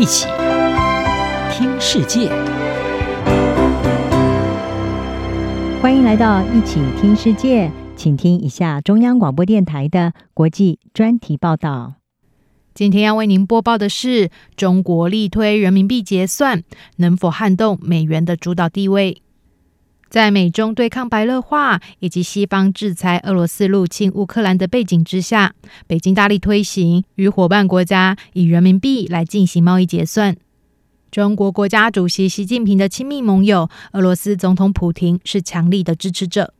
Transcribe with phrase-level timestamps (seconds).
[0.00, 0.26] 一起
[1.52, 2.30] 听世界，
[5.82, 11.96] 欢迎来到一起听世界，请听一下中央广播电台的国际专题报道。
[12.72, 16.62] 今天要为您播报的是：中国力推人民币结算，
[16.96, 19.20] 能否撼动美元的主导地位？
[20.10, 25.54] 在美中对抗白热化以及西方制裁俄罗斯入侵乌克兰的背景之下，
[25.86, 30.36] 北京大力推行与伙伴国家以人民币来进行贸易结算。
[31.12, 36.54] 中国国家主席习近平的亲密盟友俄罗斯总统普廷是强力的支持者。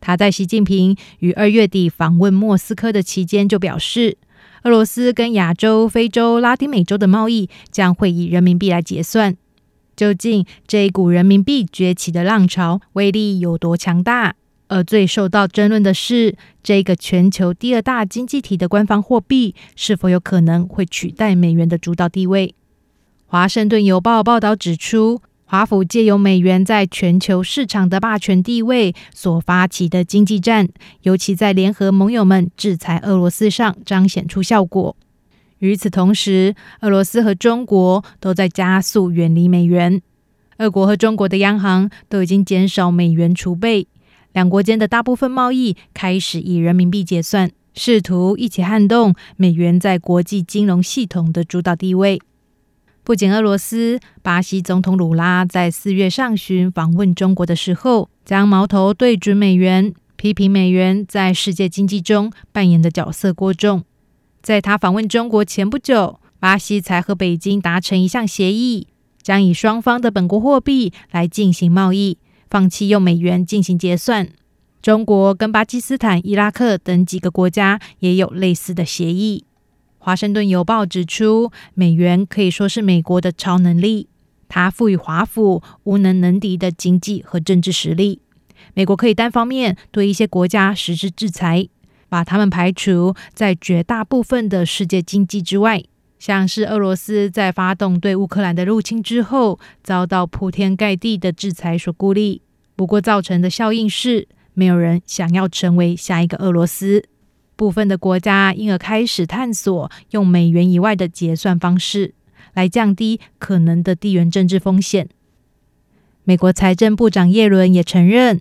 [0.00, 4.18] 他在习近平于二月底访问莫斯科的期间就表示，
[4.64, 9.36] 俄罗斯跟亚洲、非洲、拉丁美洲的贸易将会以人民币来结算。
[9.96, 14.34] 究竟这一股人民币崛起的浪潮威力有多强大？
[14.68, 22.54] 而最受到争论的是，这个全球第二大经济体的官方货币是否有可能会取代美元的主导地位？
[23.26, 30.68] 华盛顿邮报报道指出，华府借由美元在全球市场的霸权地位所发起的经济战，
[31.02, 34.96] 尤其在联合盟友们制裁俄罗斯上彰显出效果。
[35.58, 40.02] 与此同时，俄罗斯和中国都在加速远离美元。
[40.58, 43.86] 俄国和中国的央行都已经减少美元储备，
[44.32, 52.20] 两国间的大部分贸易开始以人民币结算，试图一起撼动美元在国际金融系统的主导地位。
[53.04, 63.84] 不仅俄罗斯，巴西总统鲁拉在四月上旬访问中国的时候，将矛头对准美元，批评美元在世界经济中扮演的角色过重。
[64.46, 68.86] 在他访问中国前不久，巴西才和北京达成一项协议，
[69.20, 74.28] 将以双方的本国货币来进行贸易，放弃用美元进行结算。
[74.80, 79.44] 中国跟巴基斯坦、伊拉克等几个国家也有类似的协议。
[79.98, 84.08] 华盛顿邮报指出，美元可以说是美国的超能力，
[84.48, 88.20] 它赋予华府无能能敌的经济和政治实力。
[88.74, 91.68] 美国可以单方面对一些国家实施制裁。
[92.08, 95.82] 把他们排除在绝大部分的世界经济之外，
[96.18, 102.42] 像是俄罗斯在发动对乌克兰的入侵之后，遭到铺天盖地的制裁所孤立。
[102.74, 107.04] 不过，造成的效应是，没有人想要成为下一个俄罗斯。
[107.56, 112.12] 部分的国家因而开始探索用美元以外的结算方式，
[112.52, 115.08] 来降低可能的地缘政治风险。
[116.24, 118.40] 美国财政部长耶伦也承认。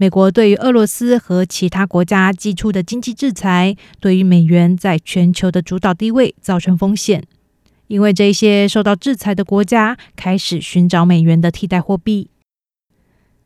[0.00, 7.22] 美国对于俄罗斯和其他国家寄出的经济制裁，对于美元在全球的主导地位造成风险，
[7.86, 12.30] 因为这些受到制裁的国家开始寻找美元的替代货币。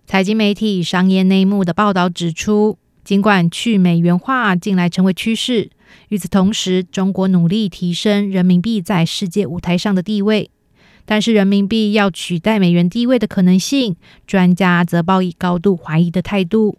[0.06, 5.70] 财经媒体《商业内幕》的报道指出，尽管去美元化近来成为趋势，
[6.10, 10.52] 与此同时，中国努力提升人民币在世界舞台上的地位。
[11.06, 16.78] 但是人民币要取代美元地位的可能性，专家则抱以高度怀疑的态度。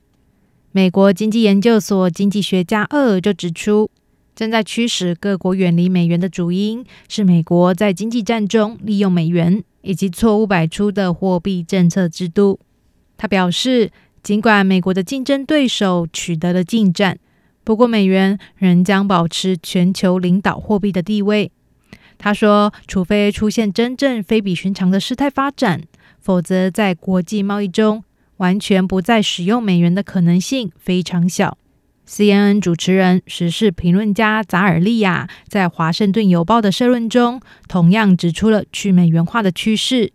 [0.72, 3.90] 美国经济研究所经济学家厄尔就指出，
[4.36, 12.60] 正在驱使各国远离美元的主因是美国在经济战中利用美元以及错误摆出的货币政策制度。
[13.16, 17.18] 他表示，尽管美国的竞争对手取得了进展，
[17.64, 21.52] 不过美元仍将保持全球领导货币的地位。
[22.18, 25.82] 他说：“除非出现真正非比寻常的事态发展，
[26.20, 28.04] 否则在国际贸易中
[28.38, 31.58] 完全不再使用美元的可能性非常小。”
[32.08, 40.14] CNN 主持人、时事评论家扎尔利亚在《华盛顿邮报》的社论中，同样指出了去美元化的趋势，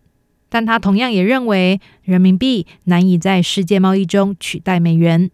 [0.49, 5.31] 但他同样也认为人民币难以在世界贸易中取代美元。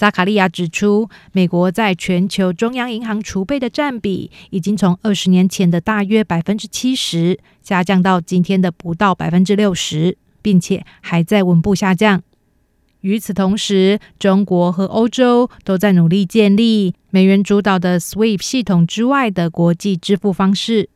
[0.00, 12.22] 扎卡利亚指出，美国在全球中央银行储备的占比已经从二十年前的大约百分之七十下降到今天的不到百分之六十，并且还在稳步下降。
[13.02, 20.88] 与此同时，中国和欧洲都在努力建立美元主导的 SWIFT 系统之外的国际支付方式。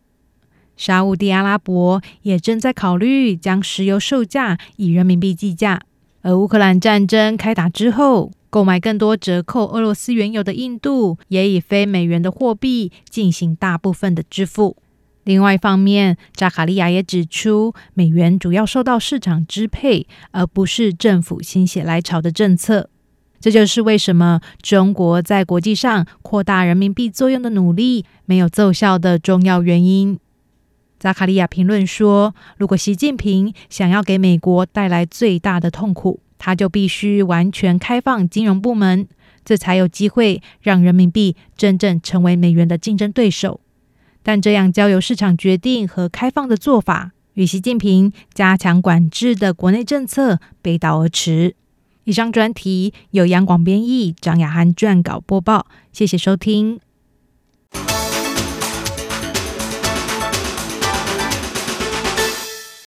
[0.79, 5.82] 沙乌地阿拉伯也正在考虑将石油售价以人民币计价，
[6.23, 14.77] 而乌克兰战争开打之后，购买更多折扣俄罗斯原油的印度，也以非美元的货币进行大部分的支付。
[15.25, 22.89] 另外一方面，扎卡利亚也指出，美元主要受到市场支配，而不是政府心血来潮的政策。
[23.41, 30.21] 这就是为什么中国在国际上扩大人民币作用的努力没有奏效的重要原因。
[31.05, 39.06] 扎卡利亚评论说：“如果习近平想要给美国带来最大的痛苦，”他就必须完全开放金融部门，
[39.45, 43.61] 这才有机会让人民币真正成为美元的竞争对手。
[44.23, 51.55] 但这样交由市场决定和开放的做法，与习近平加强管制的国内政策背道而驰。
[52.05, 56.81] 以上专题由杨广编译，张雅涵撰稿播报，谢谢收听。